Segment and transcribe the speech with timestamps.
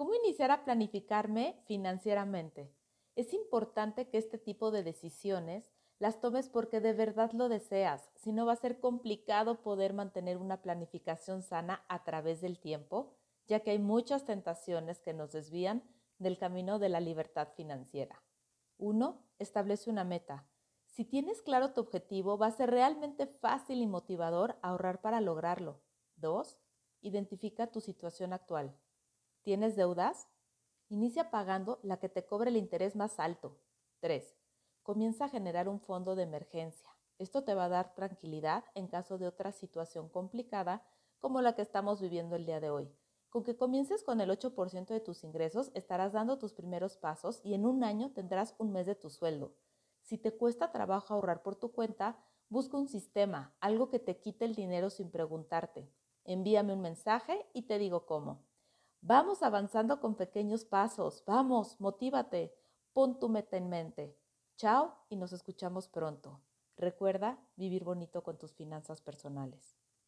[0.00, 2.74] ¿Cómo iniciar a planificarme financieramente?
[3.16, 8.32] Es importante que este tipo de decisiones las tomes porque de verdad lo deseas, si
[8.32, 13.12] no va a ser complicado poder mantener una planificación sana a través del tiempo,
[13.46, 15.84] ya que hay muchas tentaciones que nos desvían
[16.18, 18.22] del camino de la libertad financiera.
[18.78, 19.22] 1.
[19.38, 20.48] Establece una meta.
[20.86, 25.82] Si tienes claro tu objetivo, va a ser realmente fácil y motivador ahorrar para lograrlo.
[26.16, 26.58] 2.
[27.02, 28.74] Identifica tu situación actual.
[29.42, 30.28] ¿Tienes deudas?
[30.90, 33.58] Inicia pagando la que te cobre el interés más alto.
[34.00, 34.36] 3.
[34.82, 36.90] Comienza a generar un fondo de emergencia.
[37.16, 40.82] Esto te va a dar tranquilidad en caso de otra situación complicada
[41.20, 42.94] como la que estamos viviendo el día de hoy.
[43.30, 47.54] Con que comiences con el 8% de tus ingresos, estarás dando tus primeros pasos y
[47.54, 49.54] en un año tendrás un mes de tu sueldo.
[50.02, 54.44] Si te cuesta trabajo ahorrar por tu cuenta, busca un sistema, algo que te quite
[54.44, 55.90] el dinero sin preguntarte.
[56.24, 58.49] Envíame un mensaje y te digo cómo.
[59.02, 61.24] Vamos avanzando con pequeños pasos.
[61.26, 62.54] Vamos, motívate.
[62.92, 64.18] Pon tu meta en mente.
[64.56, 66.42] Chao y nos escuchamos pronto.
[66.76, 69.78] Recuerda vivir bonito con tus finanzas personales.